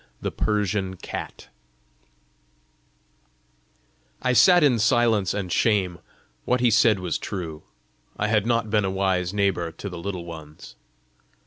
[0.19, 1.49] THE PERSIAN CAT
[4.23, 5.99] I sat in silence and shame.
[6.43, 7.61] What he said was true:
[8.17, 10.75] I had not been a wise neighbour to the Little Ones!